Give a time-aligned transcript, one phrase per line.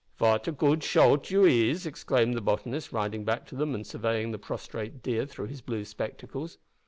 [0.17, 4.31] "Vat a goot shote you is!" exclaimed the botanist riding back to them and surveying
[4.31, 6.57] the prostrate deer through his blue spectacles.